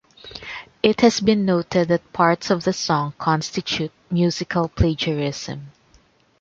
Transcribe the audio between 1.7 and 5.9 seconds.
that parts of the song constitute musical plagiarism.